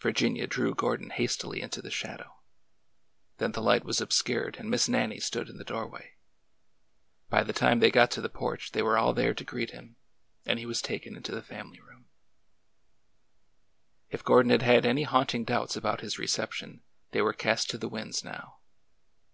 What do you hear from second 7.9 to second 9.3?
got to the porch they were all